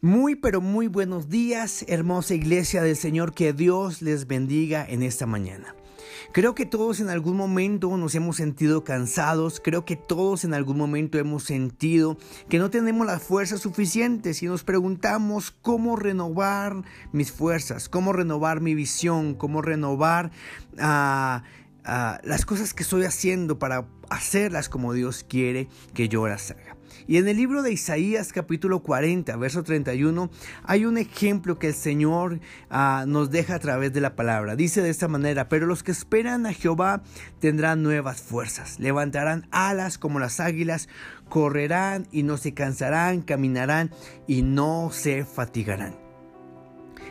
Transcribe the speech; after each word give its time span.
Muy 0.00 0.36
pero 0.36 0.60
muy 0.60 0.86
buenos 0.86 1.28
días, 1.28 1.84
hermosa 1.88 2.32
iglesia 2.32 2.82
del 2.84 2.94
Señor, 2.94 3.34
que 3.34 3.52
Dios 3.52 4.00
les 4.00 4.28
bendiga 4.28 4.86
en 4.88 5.02
esta 5.02 5.26
mañana. 5.26 5.74
Creo 6.32 6.54
que 6.54 6.66
todos 6.66 7.00
en 7.00 7.08
algún 7.08 7.36
momento 7.36 7.96
nos 7.96 8.14
hemos 8.14 8.36
sentido 8.36 8.84
cansados, 8.84 9.60
creo 9.60 9.84
que 9.84 9.96
todos 9.96 10.44
en 10.44 10.54
algún 10.54 10.76
momento 10.76 11.18
hemos 11.18 11.42
sentido 11.42 12.16
que 12.48 12.60
no 12.60 12.70
tenemos 12.70 13.08
las 13.08 13.24
fuerzas 13.24 13.58
suficientes 13.58 14.40
y 14.40 14.46
nos 14.46 14.62
preguntamos 14.62 15.50
cómo 15.50 15.96
renovar 15.96 16.84
mis 17.10 17.32
fuerzas, 17.32 17.88
cómo 17.88 18.12
renovar 18.12 18.60
mi 18.60 18.76
visión, 18.76 19.34
cómo 19.34 19.62
renovar 19.62 20.30
ah, 20.78 21.42
ah, 21.84 22.20
las 22.22 22.46
cosas 22.46 22.72
que 22.72 22.84
estoy 22.84 23.04
haciendo 23.04 23.58
para 23.58 23.88
hacerlas 24.10 24.68
como 24.68 24.92
Dios 24.92 25.24
quiere 25.28 25.68
que 25.92 26.08
yo 26.08 26.28
las 26.28 26.52
haga. 26.52 26.77
Y 27.06 27.16
en 27.16 27.28
el 27.28 27.36
libro 27.36 27.62
de 27.62 27.72
Isaías 27.72 28.32
capítulo 28.32 28.80
40, 28.80 29.36
verso 29.36 29.62
31, 29.62 30.30
hay 30.64 30.84
un 30.84 30.98
ejemplo 30.98 31.58
que 31.58 31.68
el 31.68 31.74
Señor 31.74 32.40
ah, 32.70 33.04
nos 33.06 33.30
deja 33.30 33.56
a 33.56 33.58
través 33.58 33.92
de 33.92 34.00
la 34.00 34.16
palabra. 34.16 34.56
Dice 34.56 34.82
de 34.82 34.90
esta 34.90 35.08
manera, 35.08 35.48
pero 35.48 35.66
los 35.66 35.82
que 35.82 35.92
esperan 35.92 36.46
a 36.46 36.52
Jehová 36.52 37.02
tendrán 37.40 37.82
nuevas 37.82 38.20
fuerzas, 38.20 38.78
levantarán 38.80 39.46
alas 39.50 39.98
como 39.98 40.18
las 40.18 40.40
águilas, 40.40 40.88
correrán 41.28 42.06
y 42.12 42.22
no 42.22 42.36
se 42.36 42.54
cansarán, 42.54 43.22
caminarán 43.22 43.90
y 44.26 44.42
no 44.42 44.90
se 44.92 45.24
fatigarán. 45.24 46.07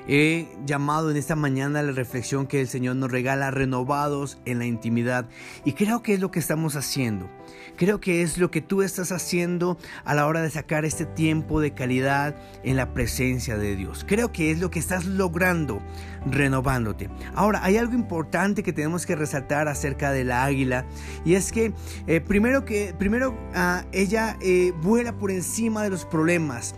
He 0.09 0.47
llamado 0.65 1.11
en 1.11 1.17
esta 1.17 1.35
mañana 1.35 1.83
la 1.83 1.91
reflexión 1.91 2.47
que 2.47 2.61
el 2.61 2.69
Señor 2.69 2.95
nos 2.95 3.11
regala 3.11 3.51
renovados 3.51 4.37
en 4.45 4.59
la 4.59 4.65
intimidad 4.65 5.27
y 5.65 5.73
creo 5.73 6.01
que 6.01 6.13
es 6.13 6.21
lo 6.21 6.31
que 6.31 6.39
estamos 6.39 6.77
haciendo. 6.77 7.29
Creo 7.75 7.99
que 7.99 8.21
es 8.21 8.37
lo 8.37 8.49
que 8.49 8.61
tú 8.61 8.81
estás 8.81 9.11
haciendo 9.11 9.77
a 10.05 10.15
la 10.15 10.25
hora 10.25 10.41
de 10.41 10.49
sacar 10.49 10.85
este 10.85 11.05
tiempo 11.05 11.59
de 11.59 11.73
calidad 11.73 12.35
en 12.63 12.77
la 12.77 12.93
presencia 12.93 13.57
de 13.57 13.75
Dios. 13.75 14.05
Creo 14.07 14.31
que 14.31 14.49
es 14.49 14.59
lo 14.59 14.71
que 14.71 14.79
estás 14.79 15.05
logrando 15.05 15.81
renovándote. 16.25 17.09
Ahora, 17.35 17.63
hay 17.63 17.75
algo 17.75 17.93
importante 17.93 18.63
que 18.63 18.71
tenemos 18.71 19.05
que 19.05 19.15
resaltar 19.15 19.67
acerca 19.67 20.11
de 20.11 20.23
la 20.23 20.45
águila 20.45 20.85
y 21.25 21.35
es 21.35 21.51
que 21.51 21.73
eh, 22.07 22.21
primero 22.21 22.63
que 22.63 22.95
primero 22.97 23.37
ah, 23.53 23.83
ella 23.91 24.37
eh, 24.41 24.71
vuela 24.81 25.17
por 25.17 25.31
encima 25.31 25.83
de 25.83 25.89
los 25.89 26.05
problemas 26.05 26.75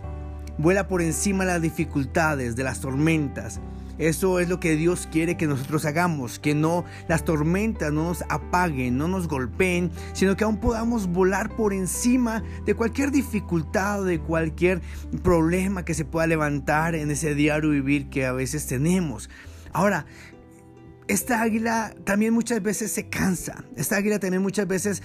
vuela 0.60 0.88
por 0.88 1.02
encima 1.02 1.44
de 1.44 1.52
las 1.52 1.62
dificultades, 1.62 2.56
de 2.56 2.64
las 2.64 2.80
tormentas. 2.80 3.60
Eso 3.98 4.40
es 4.40 4.48
lo 4.48 4.60
que 4.60 4.76
Dios 4.76 5.06
quiere 5.12 5.36
que 5.36 5.46
nosotros 5.46 5.84
hagamos, 5.84 6.38
que 6.38 6.54
no 6.54 6.86
las 7.06 7.22
tormentas 7.22 7.92
no 7.92 8.04
nos 8.04 8.24
apaguen, 8.30 8.96
no 8.96 9.08
nos 9.08 9.28
golpeen, 9.28 9.90
sino 10.14 10.36
que 10.36 10.44
aún 10.44 10.56
podamos 10.56 11.06
volar 11.06 11.54
por 11.54 11.74
encima 11.74 12.42
de 12.64 12.74
cualquier 12.74 13.10
dificultad, 13.10 14.02
de 14.04 14.18
cualquier 14.18 14.80
problema 15.22 15.84
que 15.84 15.92
se 15.92 16.06
pueda 16.06 16.26
levantar 16.26 16.94
en 16.94 17.10
ese 17.10 17.34
diario 17.34 17.70
vivir 17.70 18.08
que 18.08 18.24
a 18.24 18.32
veces 18.32 18.66
tenemos. 18.66 19.28
Ahora, 19.70 20.06
esta 21.06 21.42
águila 21.42 21.94
también 22.04 22.32
muchas 22.32 22.62
veces 22.62 22.92
se 22.92 23.10
cansa, 23.10 23.64
esta 23.76 23.96
águila 23.96 24.18
también 24.18 24.42
muchas 24.42 24.66
veces 24.66 25.02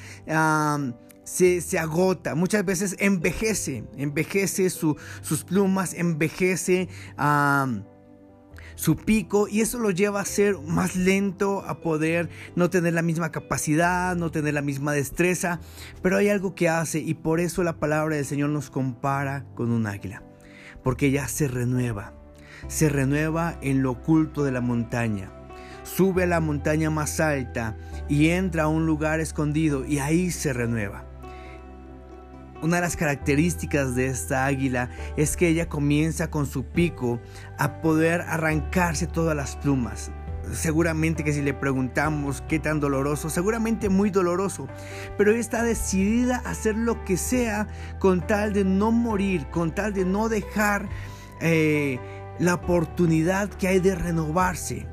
se, 1.25 1.79
agota, 1.79 2.35
muchas 2.35 2.63
veces 2.63 2.95
envejece, 2.99 3.83
envejece 3.97 4.69
sus 4.69 5.43
plumas, 5.45 5.93
envejece 5.93 6.87
su 8.75 8.95
pico 8.97 9.47
y 9.47 9.61
eso 9.61 9.79
lo 9.79 9.89
lleva 9.89 10.21
a 10.21 10.25
ser 10.25 10.57
más 10.59 10.95
lento, 10.95 11.63
a 11.65 11.79
poder 11.79 12.29
no 12.55 12.69
tener 12.69 12.93
la 12.93 13.01
misma 13.01 13.31
capacidad, 13.31 14.15
no 14.15 14.31
tener 14.31 14.53
la 14.53 14.61
misma 14.61 14.93
destreza, 14.93 15.59
pero 16.01 16.17
hay 16.17 16.29
algo 16.29 16.55
que 16.55 16.69
hace 16.69 16.99
y 16.99 17.15
por 17.15 17.39
eso 17.39 17.63
la 17.63 17.79
palabra 17.79 18.15
del 18.15 18.25
Señor 18.25 18.49
nos 18.49 18.69
compara 18.69 19.45
con 19.55 19.71
un 19.71 19.87
águila, 19.87 20.23
porque 20.83 21.09
ya 21.09 21.27
se 21.27 21.47
renueva, 21.47 22.13
se 22.67 22.89
renueva 22.89 23.57
en 23.61 23.81
lo 23.81 23.91
oculto 23.91 24.43
de 24.43 24.51
la 24.51 24.61
montaña. 24.61 25.31
Sube 25.83 26.23
a 26.23 26.27
la 26.27 26.39
montaña 26.39 26.89
más 26.89 27.19
alta 27.19 27.77
y 28.09 28.29
entra 28.29 28.63
a 28.63 28.67
un 28.67 28.88
lugar 28.88 29.19
escondido 29.19 29.85
y 29.85 30.00
ahí 30.00 30.31
se 30.31 30.51
renueva. 30.51 31.05
Una 32.65 32.77
de 32.77 32.81
las 32.81 32.95
características 32.95 33.93
de 33.93 34.07
esta 34.07 34.43
águila 34.43 34.89
es 35.17 35.37
que 35.37 35.49
ella 35.49 35.69
comienza 35.69 36.31
con 36.31 36.47
su 36.47 36.63
pico 36.63 37.19
a 37.59 37.79
poder 37.79 38.21
arrancarse 38.21 39.05
todas 39.05 39.35
las 39.35 39.55
plumas. 39.55 40.09
Seguramente 40.51 41.23
que 41.23 41.31
si 41.31 41.43
le 41.43 41.53
preguntamos 41.53 42.41
qué 42.49 42.57
tan 42.57 42.79
doloroso, 42.79 43.29
seguramente 43.29 43.89
muy 43.89 44.09
doloroso, 44.09 44.67
pero 45.15 45.29
ella 45.29 45.41
está 45.41 45.61
decidida 45.61 46.41
a 46.43 46.49
hacer 46.49 46.75
lo 46.75 47.05
que 47.05 47.17
sea 47.17 47.67
con 47.99 48.25
tal 48.25 48.51
de 48.51 48.63
no 48.63 48.91
morir, 48.91 49.45
con 49.51 49.75
tal 49.75 49.93
de 49.93 50.03
no 50.03 50.27
dejar 50.27 50.89
eh, 51.41 51.99
la 52.39 52.55
oportunidad 52.55 53.47
que 53.47 53.67
hay 53.67 53.79
de 53.79 53.93
renovarse. 53.93 54.87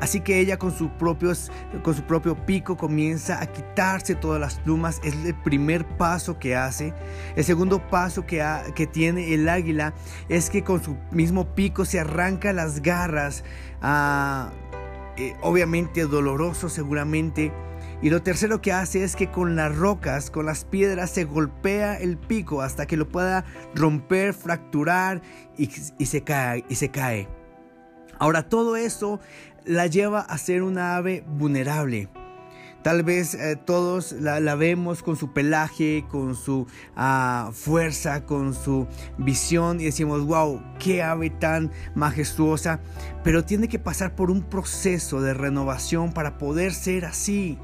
Así 0.00 0.20
que 0.20 0.40
ella 0.40 0.58
con, 0.58 0.72
propios, 0.98 1.52
con 1.82 1.94
su 1.94 2.02
propio 2.02 2.34
pico 2.46 2.76
comienza 2.76 3.40
a 3.40 3.46
quitarse 3.46 4.14
todas 4.14 4.40
las 4.40 4.58
plumas. 4.58 5.00
Es 5.04 5.14
el 5.14 5.34
primer 5.34 5.86
paso 5.96 6.38
que 6.38 6.56
hace. 6.56 6.94
El 7.36 7.44
segundo 7.44 7.86
paso 7.88 8.26
que, 8.26 8.44
que 8.74 8.86
tiene 8.86 9.34
el 9.34 9.48
águila 9.48 9.92
es 10.28 10.50
que 10.50 10.64
con 10.64 10.82
su 10.82 10.96
mismo 11.12 11.54
pico 11.54 11.84
se 11.84 12.00
arranca 12.00 12.52
las 12.52 12.80
garras. 12.80 13.44
Ah, 13.82 14.50
eh, 15.16 15.36
obviamente 15.42 16.06
doloroso 16.06 16.70
seguramente. 16.70 17.52
Y 18.02 18.08
lo 18.08 18.22
tercero 18.22 18.62
que 18.62 18.72
hace 18.72 19.04
es 19.04 19.14
que 19.14 19.30
con 19.30 19.56
las 19.56 19.76
rocas, 19.76 20.30
con 20.30 20.46
las 20.46 20.64
piedras, 20.64 21.10
se 21.10 21.24
golpea 21.24 21.96
el 21.98 22.16
pico 22.16 22.62
hasta 22.62 22.86
que 22.86 22.96
lo 22.96 23.06
pueda 23.06 23.44
romper, 23.74 24.32
fracturar 24.32 25.20
y, 25.58 25.66
se, 25.66 26.22
cae, 26.22 26.64
y 26.70 26.76
se 26.76 26.90
cae. 26.90 27.28
Ahora 28.18 28.48
todo 28.48 28.76
eso 28.76 29.20
la 29.64 29.86
lleva 29.86 30.20
a 30.20 30.38
ser 30.38 30.62
una 30.62 30.96
ave 30.96 31.24
vulnerable. 31.26 32.08
Tal 32.82 33.02
vez 33.02 33.34
eh, 33.34 33.56
todos 33.56 34.12
la, 34.12 34.54
vemos 34.54 35.02
con 35.02 35.16
su 35.16 35.34
pelaje, 35.34 36.06
con 36.08 36.34
su 36.34 36.66
ah, 36.96 37.50
fuerza, 37.52 38.24
con 38.24 38.54
su 38.54 38.86
visión 39.18 39.80
y 39.80 39.84
decimos, 39.84 40.24
wow, 40.24 40.62
qué 40.78 41.02
ave 41.02 41.28
tan 41.28 41.70
majestuosa. 41.94 42.80
Pero 43.22 43.44
tiene 43.44 43.68
que 43.68 43.78
pasar 43.78 44.14
por 44.14 44.30
un 44.30 44.42
proceso 44.42 45.20
de 45.20 45.34
renovación 45.34 46.14
para 46.14 46.38
poder 46.38 46.72
ser 46.72 47.04
así. 47.04 47.58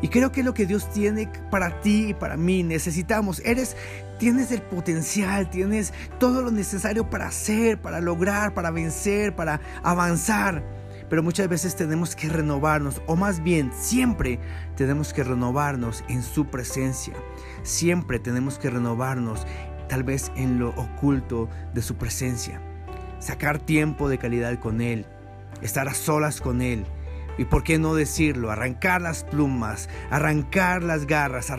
Y 0.00 0.08
creo 0.08 0.32
que 0.32 0.40
es 0.40 0.46
lo 0.46 0.54
que 0.54 0.64
Dios 0.64 0.90
tiene 0.92 1.28
para 1.50 1.82
ti 1.82 2.08
y 2.08 2.14
para 2.14 2.38
mí. 2.38 2.62
Necesitamos. 2.62 3.42
Eres, 3.44 3.76
tienes 4.18 4.50
el 4.50 4.62
potencial, 4.62 5.50
tienes 5.50 5.92
todo 6.18 6.40
lo 6.40 6.50
necesario 6.50 7.10
para 7.10 7.26
hacer, 7.28 7.82
para 7.82 8.00
lograr, 8.00 8.54
para 8.54 8.70
vencer, 8.70 9.36
para 9.36 9.60
avanzar. 9.82 10.77
Pero 11.08 11.22
muchas 11.22 11.48
veces 11.48 11.74
tenemos 11.74 12.14
que 12.14 12.28
renovarnos, 12.28 13.00
o 13.06 13.16
más 13.16 13.42
bien 13.42 13.72
siempre 13.72 14.38
tenemos 14.76 15.12
que 15.12 15.24
renovarnos 15.24 16.04
en 16.08 16.22
su 16.22 16.46
presencia. 16.46 17.14
Siempre 17.62 18.18
tenemos 18.18 18.58
que 18.58 18.70
renovarnos 18.70 19.46
tal 19.88 20.04
vez 20.04 20.30
en 20.36 20.58
lo 20.58 20.70
oculto 20.70 21.48
de 21.72 21.82
su 21.82 21.96
presencia. 21.96 22.60
Sacar 23.18 23.58
tiempo 23.58 24.08
de 24.08 24.18
calidad 24.18 24.58
con 24.60 24.80
Él, 24.80 25.06
estar 25.62 25.88
a 25.88 25.94
solas 25.94 26.40
con 26.40 26.60
Él, 26.60 26.84
y 27.38 27.44
por 27.44 27.62
qué 27.62 27.78
no 27.78 27.94
decirlo, 27.94 28.50
arrancar 28.50 29.00
las 29.00 29.24
plumas, 29.24 29.88
arrancar 30.10 30.82
las 30.82 31.06
garras, 31.06 31.50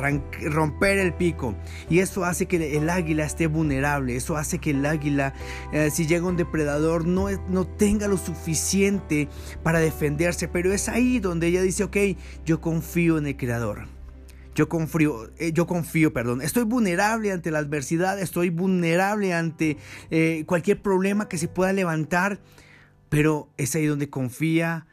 romper 0.44 1.00
el 1.00 1.14
pico. 1.14 1.56
Y 1.90 2.00
eso 2.00 2.26
hace 2.26 2.46
que 2.46 2.78
el 2.78 2.90
águila 2.90 3.26
esté 3.26 3.48
vulnerable, 3.48 4.16
eso 4.16 4.38
hace 4.38 4.60
que 4.60 4.72
el 4.72 4.86
águila, 4.86 5.34
eh, 5.72 5.90
si 5.92 6.06
llega 6.06 6.28
un 6.28 6.36
depredador, 6.36 7.08
no, 7.08 7.30
no 7.48 7.66
tenga 7.66 8.08
lo 8.08 8.18
suficiente 8.18 9.30
para 9.64 9.80
defenderse. 9.80 10.48
Pero 10.48 10.74
es 10.74 10.90
ahí 10.90 11.20
donde 11.20 11.48
ella 11.48 11.62
dice, 11.62 11.86
ok, 11.86 11.98
yo 12.46 12.60
confío 12.60 13.18
en 13.18 13.28
el 13.28 13.38
Creador. 13.38 13.88
Yo 14.56 14.68
confío, 14.68 15.32
eh, 15.38 15.54
yo 15.54 15.66
confío, 15.68 16.12
perdón. 16.12 16.42
Estoy 16.42 16.64
vulnerable 16.64 17.32
ante 17.32 17.50
la 17.50 17.60
adversidad, 17.60 18.20
estoy 18.20 18.50
vulnerable 18.50 19.34
ante 19.34 19.78
eh, 20.12 20.44
cualquier 20.46 20.82
problema 20.82 21.30
que 21.30 21.38
se 21.38 21.48
pueda 21.48 21.72
levantar, 21.72 22.42
pero 23.08 23.48
es 23.58 23.74
ahí 23.75 23.86
donde 23.86 24.10
confía 24.10 24.86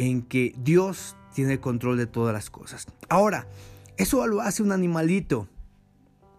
en 0.00 0.22
que 0.22 0.54
Dios 0.56 1.14
tiene 1.34 1.52
el 1.52 1.60
control 1.60 1.98
de 1.98 2.06
todas 2.06 2.32
las 2.32 2.48
cosas. 2.48 2.86
Ahora, 3.10 3.46
eso 3.98 4.26
lo 4.26 4.40
hace 4.40 4.62
un 4.62 4.72
animalito. 4.72 5.46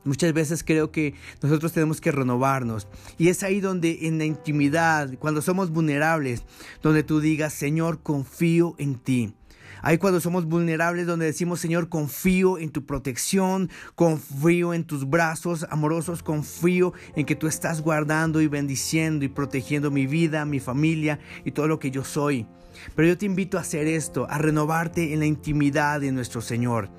Muchas 0.04 0.34
veces 0.34 0.64
creo 0.64 0.92
que 0.92 1.14
nosotros 1.44 1.72
tenemos 1.72 2.02
que 2.02 2.12
renovarnos. 2.12 2.88
Y 3.20 3.30
es 3.30 3.44
ahí 3.44 3.62
donde 3.62 4.08
en 4.08 4.18
la 4.18 4.26
intimidad, 4.26 5.14
cuando 5.20 5.44
somos 5.44 5.70
vulnerables, 5.70 6.44
donde 6.82 7.04
tú 7.04 7.20
digas, 7.20 7.54
Señor, 7.54 8.02
confío 8.02 8.74
en 8.80 8.96
ti. 8.96 9.36
Ahí 9.84 10.00
cuando 10.00 10.20
somos 10.20 10.46
vulnerables, 10.46 11.06
donde 11.06 11.28
decimos, 11.28 11.60
Señor, 11.60 11.88
confío 11.88 12.58
en 12.58 12.72
tu 12.72 12.88
protección, 12.88 13.70
confío 13.94 14.74
en 14.74 14.86
tus 14.86 15.08
brazos 15.08 15.68
amorosos, 15.70 16.24
confío 16.24 16.94
en 17.16 17.28
que 17.28 17.36
tú 17.36 17.46
estás 17.46 17.82
guardando 17.82 18.42
y 18.42 18.48
bendiciendo 18.48 19.24
y 19.24 19.28
protegiendo 19.28 19.92
mi 19.92 20.08
vida, 20.08 20.46
mi 20.46 20.60
familia 20.60 21.20
y 21.46 21.52
todo 21.52 21.68
lo 21.68 21.78
que 21.78 21.92
yo 21.92 22.04
soy. 22.04 22.48
Pero 22.96 23.08
yo 23.08 23.18
te 23.18 23.26
invito 23.26 23.58
a 23.58 23.62
hacer 23.62 23.88
esto, 23.88 24.28
a 24.30 24.38
renovarte 24.38 25.14
en 25.14 25.20
la 25.20 25.26
intimidad 25.26 26.02
de 26.02 26.12
nuestro 26.12 26.42
Señor 26.42 26.90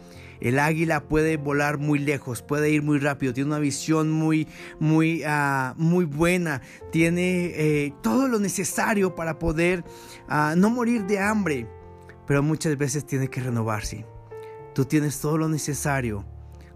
El 0.41 0.59
águila 0.59 1.05
puede 1.05 1.37
volar 1.37 1.79
muy 1.79 1.99
lejos, 1.99 2.43
puede 2.43 2.71
ir 2.71 2.83
muy 2.83 2.99
rápido, 2.99 3.33
tiene 3.33 3.51
una 3.51 3.59
visión 3.61 4.11
muy, 4.11 4.49
muy, 4.81 5.23
uh, 5.25 5.75
muy 5.77 6.05
buena, 6.05 6.63
tiene 6.91 7.53
eh, 7.55 7.95
todo 8.03 8.27
lo 8.27 8.41
necesario 8.41 9.15
para 9.15 9.39
poder 9.39 9.85
uh, 10.29 10.57
no 10.57 10.71
morir 10.71 11.07
de 11.07 11.21
hambre, 11.21 11.69
pero 12.27 12.43
muchas 12.43 12.77
veces 12.77 13.07
tiene 13.07 13.29
que 13.29 13.41
renovarse. 13.41 14.05
Tú 14.75 14.85
tienes 14.85 15.21
todo 15.21 15.39
lo 15.39 15.49
necesario 15.49 16.25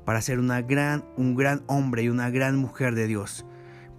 para 0.04 0.20
ser 0.20 0.38
una 0.38 0.62
gran, 0.62 1.04
un 1.16 1.34
gran 1.34 1.64
hombre 1.66 2.04
y 2.04 2.08
una 2.08 2.30
gran 2.30 2.56
mujer 2.56 2.94
de 2.94 3.08
Dios 3.08 3.44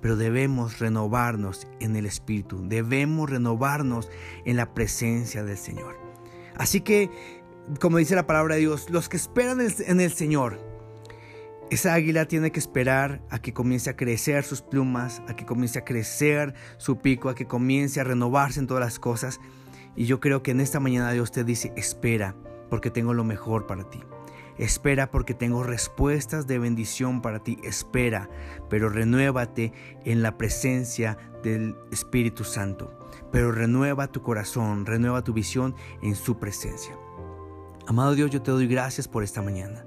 pero 0.02 0.16
debemos 0.16 0.80
renovarnos 0.80 1.68
en 1.80 1.96
el 1.96 2.06
Espíritu, 2.06 2.62
debemos 2.68 3.30
renovarnos 3.30 4.10
en 4.46 4.58
la 4.58 4.74
presencia 4.74 5.44
del 5.44 5.58
Señor. 5.58 5.98
Así 6.56 6.82
que, 6.82 7.10
como 7.80 7.98
dice 7.98 8.16
la 8.16 8.28
palabra 8.28 8.56
de 8.56 8.62
Dios, 8.62 8.90
los 8.90 9.10
que 9.10 9.18
esperan 9.18 9.60
en 9.62 10.00
el 10.00 10.12
Señor, 10.12 10.60
esa 11.70 11.94
águila 11.94 12.28
tiene 12.28 12.52
que 12.52 12.60
esperar 12.60 13.22
a 13.30 13.40
que 13.40 13.54
comience 13.54 13.90
a 13.90 13.98
crecer 13.98 14.46
sus 14.46 14.62
plumas, 14.62 15.22
a 15.28 15.36
que 15.36 15.46
comience 15.46 15.80
a 15.80 15.84
crecer 15.84 16.54
su 16.78 17.00
pico, 17.00 17.28
a 17.28 17.36
que 17.36 17.46
comience 17.46 18.00
a 18.00 18.06
renovarse 18.06 18.62
en 18.62 18.68
todas 18.68 18.84
las 18.84 19.00
cosas. 19.00 19.42
Y 19.96 20.06
yo 20.06 20.22
creo 20.22 20.44
que 20.44 20.52
en 20.52 20.62
esta 20.62 20.80
mañana 20.80 21.12
Dios 21.12 21.32
te 21.32 21.44
dice, 21.44 21.74
espera, 21.76 22.36
porque 22.70 22.90
tengo 22.90 23.14
lo 23.14 23.26
mejor 23.26 23.68
para 23.68 23.90
ti. 23.90 24.00
Espera 24.58 25.12
porque 25.12 25.34
tengo 25.34 25.64
respuestas 25.64 26.48
de 26.48 26.60
bendición 26.60 27.22
para 27.22 27.44
ti. 27.44 27.58
Espera, 27.64 28.30
pero 28.70 28.90
renuévate 28.90 29.74
en 30.04 30.22
la 30.22 30.38
presencia 30.38 31.18
del 31.44 31.76
Espíritu 31.92 32.44
Santo. 32.44 32.92
Pero 33.32 33.52
renueva 33.52 34.12
tu 34.12 34.22
corazón, 34.22 34.86
renueva 34.86 35.24
tu 35.24 35.34
visión 35.34 35.76
en 36.02 36.16
su 36.16 36.40
presencia. 36.40 36.96
Amado 37.88 38.16
Dios, 38.16 38.32
yo 38.32 38.42
te 38.42 38.52
doy 38.52 38.68
gracias 38.68 39.08
por 39.08 39.24
esta 39.24 39.42
mañana. 39.42 39.87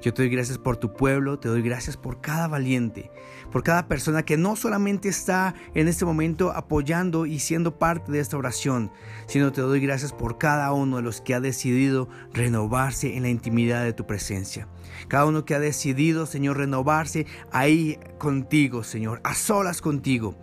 Yo 0.00 0.14
te 0.14 0.22
doy 0.22 0.30
gracias 0.30 0.58
por 0.58 0.76
tu 0.76 0.92
pueblo, 0.92 1.40
te 1.40 1.48
doy 1.48 1.60
gracias 1.60 1.96
por 1.96 2.20
cada 2.20 2.46
valiente, 2.46 3.10
por 3.50 3.64
cada 3.64 3.88
persona 3.88 4.24
que 4.24 4.36
no 4.36 4.54
solamente 4.54 5.08
está 5.08 5.54
en 5.74 5.88
este 5.88 6.04
momento 6.04 6.52
apoyando 6.52 7.26
y 7.26 7.40
siendo 7.40 7.78
parte 7.78 8.12
de 8.12 8.20
esta 8.20 8.36
oración, 8.36 8.92
sino 9.26 9.50
te 9.52 9.60
doy 9.60 9.80
gracias 9.80 10.12
por 10.12 10.38
cada 10.38 10.72
uno 10.72 10.98
de 10.98 11.02
los 11.02 11.20
que 11.20 11.34
ha 11.34 11.40
decidido 11.40 12.08
renovarse 12.32 13.16
en 13.16 13.24
la 13.24 13.28
intimidad 13.28 13.82
de 13.82 13.92
tu 13.92 14.06
presencia. 14.06 14.68
Cada 15.08 15.26
uno 15.26 15.44
que 15.44 15.56
ha 15.56 15.60
decidido, 15.60 16.26
Señor, 16.26 16.58
renovarse 16.58 17.26
ahí 17.50 17.98
contigo, 18.18 18.84
Señor, 18.84 19.20
a 19.24 19.34
solas 19.34 19.80
contigo. 19.80 20.36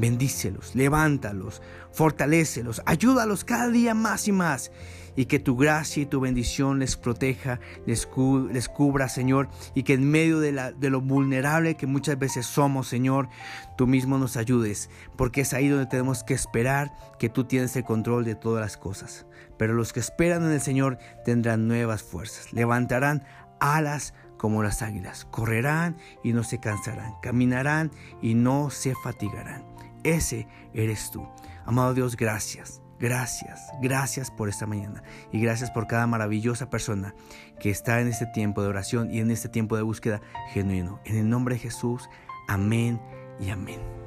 Bendícelos, 0.00 0.74
levántalos, 0.74 1.60
fortalécelos, 1.92 2.80
ayúdalos 2.86 3.44
cada 3.44 3.68
día 3.68 3.92
más 3.92 4.28
y 4.28 4.32
más. 4.32 4.72
Y 5.14 5.26
que 5.26 5.38
tu 5.38 5.56
gracia 5.56 6.02
y 6.02 6.06
tu 6.06 6.20
bendición 6.20 6.78
les 6.78 6.96
proteja, 6.96 7.60
les, 7.84 8.06
cubra, 8.06 9.10
Señor, 9.10 9.50
y 9.74 9.82
que 9.82 9.92
en 9.92 10.10
medio 10.10 10.40
de, 10.40 10.52
lo 10.88 11.00
vulnerable 11.02 11.74
que 11.74 11.86
muchas 11.86 12.18
veces 12.18 12.46
somos, 12.46 12.88
Señor, 12.88 13.28
tú 13.76 13.86
mismo 13.86 14.16
nos 14.16 14.38
ayudes, 14.38 14.88
porque 15.16 15.42
es 15.42 15.52
ahí 15.52 15.68
donde 15.68 15.84
tenemos 15.84 16.24
que 16.24 16.32
esperar 16.32 16.94
que 17.18 17.28
tú 17.28 17.44
tienes 17.44 17.76
el 17.76 17.84
control 17.84 18.24
de 18.24 18.36
todas 18.36 18.62
las 18.62 18.78
cosas. 18.78 19.26
Pero 19.58 19.74
los 19.74 19.92
que 19.92 20.00
esperan 20.00 20.44
en 20.44 20.52
el 20.52 20.62
Señor 20.62 20.96
tendrán 21.26 21.68
nuevas 21.68 22.02
fuerzas, 22.02 22.54
levantarán 22.54 23.24
alas 23.58 24.14
como 24.38 24.62
las 24.62 24.80
águilas, 24.80 25.26
correrán 25.26 25.98
y 26.24 26.32
no 26.32 26.44
se 26.44 26.60
cansarán, 26.60 27.16
caminarán 27.20 27.90
y 28.22 28.32
no 28.32 28.70
se 28.70 28.94
fatigarán. 28.94 29.70
Ese 30.04 30.46
eres 30.74 31.10
tú. 31.10 31.26
Amado 31.64 31.94
Dios, 31.94 32.16
gracias. 32.16 32.82
Gracias, 33.00 33.70
gracias 33.80 34.30
por 34.30 34.50
esta 34.50 34.66
mañana 34.66 35.02
y 35.32 35.40
gracias 35.40 35.70
por 35.70 35.86
cada 35.86 36.06
maravillosa 36.06 36.68
persona 36.68 37.14
que 37.58 37.70
está 37.70 38.02
en 38.02 38.08
este 38.08 38.26
tiempo 38.26 38.60
de 38.60 38.68
oración 38.68 39.10
y 39.10 39.20
en 39.20 39.30
este 39.30 39.48
tiempo 39.48 39.74
de 39.74 39.82
búsqueda 39.82 40.20
genuino. 40.52 41.00
En 41.06 41.16
el 41.16 41.30
nombre 41.30 41.54
de 41.54 41.62
Jesús, 41.62 42.10
amén 42.46 43.00
y 43.40 43.48
amén. 43.48 43.99